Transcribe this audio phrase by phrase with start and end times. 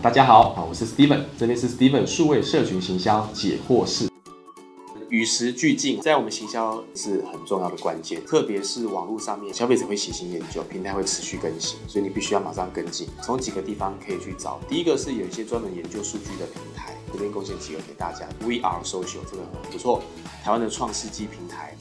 [0.00, 4.08] 大家好，啊，我是 Steven，这边是 Steven 数位社群行销解惑室。
[5.08, 13.08] 与时俱进，在我们行销是很重要的关键，特别是网络上面，消费者会喜新厌旧，平台会持续更新，所以你必须要马上跟进。
[13.22, 18.24] 从几个地方可以去找，第一个是有一些专门研究数据的平台，这边贡献几个给大家。
[18.46, 20.00] VR Social 这个很不错，
[20.44, 21.76] 台湾的创世纪平台，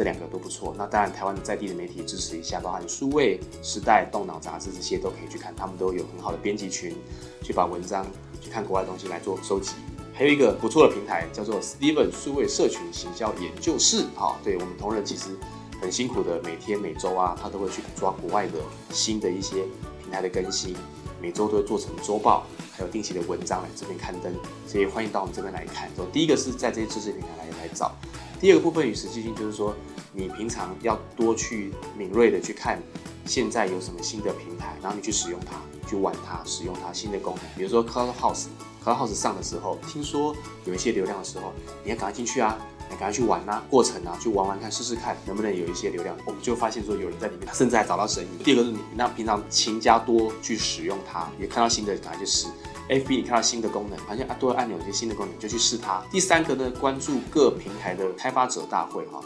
[0.00, 0.74] 这两个都不错。
[0.78, 6.96] 那当然，台湾在地的媒体支持一下，包含数位时代、动脑杂志这些都可以去看，他们都有很好的编辑群，
[7.42, 8.06] 去把文章
[8.40, 9.74] 去看国外的东西来做收集。
[10.14, 15.36] 还有一个不错的平台叫做 Steven 数位社群行销研究室，哈，对我们同仁其实
[15.82, 18.54] 很辛苦的，每天每周啊，他都会去抓国外的
[18.94, 19.66] 新的一些
[20.02, 20.74] 平台的更新，
[21.20, 24.32] 每周都会做成周报，还有定期的文章来这边刊登，
[24.66, 25.90] 所以欢迎到我们这边来看。
[25.94, 27.94] 说第一个是在这些知识平台来来找，
[28.40, 29.76] 第二个部分与时俱进就是说，
[30.14, 32.80] 你平常要多去敏锐的去看
[33.26, 41.52] 现在有什么新的平台，然后你去使用它，去玩它，使用它新的功能，比如说 Cloud House，Cloud House 上的时候，听说有一些流量的时候，
[41.84, 42.58] 你要赶快进去啊，
[42.96, 46.16] 赶快去玩呐，过程啊，去玩玩看，试试看能不能有一些流量。
[46.24, 48.42] 我们就发现说有人在里面，甚至还找到生意。
[48.42, 52.46] 第二个是你那平常勤加多去使用它，也看到新的赶快去试。
[52.88, 56.02] FB 你看到新的功能，好像啊多了按钮有些新的功能就去试它。
[56.10, 59.20] 第三个呢，关注各平台的开发者大会哈。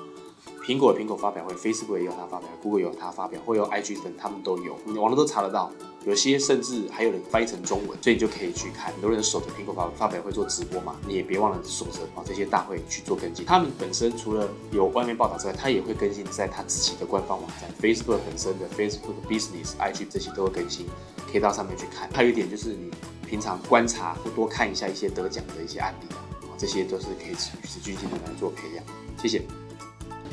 [0.64, 5.70] 苹果有苹果发表会，Facebook 也有它发表，Google 有它发表，会有 IG 等，他们都有，你网络都查得到。
[6.06, 8.90] 有些甚至还有人翻译成中文，所以你就可以去看。
[8.92, 13.44] 很多人守着苹果发发表会做直播嘛，你也别忘了守着啊这些大会去做跟进。
[13.44, 20.86] 他们本身除了有外面报道之外，他也会更新在他自己的官方网站，Facebook 本身的 Facebook Business、IG 这些都会更新，
[21.30, 22.08] 可以到上面去看。
[22.14, 22.90] 还有一点就是你
[23.26, 28.84] 平常观察或多看一下一些得奖的一些案例啊，这些都是可以与时俱进的来做培养。
[29.20, 29.42] 谢谢。